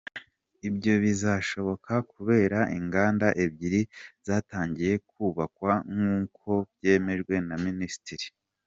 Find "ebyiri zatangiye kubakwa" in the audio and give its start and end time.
3.43-5.73